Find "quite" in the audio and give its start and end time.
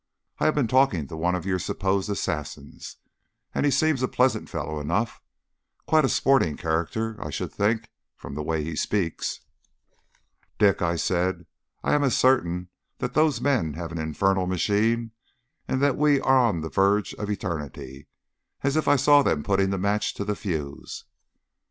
5.85-6.03